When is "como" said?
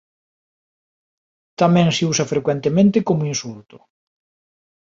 3.07-3.27